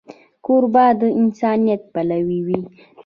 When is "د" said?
0.99-1.01